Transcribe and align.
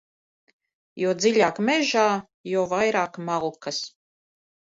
Jo 1.01 1.11
dziļāk 1.19 1.61
mežā, 1.67 2.07
jo 2.53 2.65
vairāk 2.73 3.21
malkas. 3.29 3.85